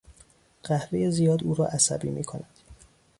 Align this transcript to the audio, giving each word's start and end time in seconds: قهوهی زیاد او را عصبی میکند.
قهوهی 0.63 1.11
زیاد 1.11 1.43
او 1.43 1.55
را 1.55 1.67
عصبی 1.67 2.09
میکند. 2.09 2.49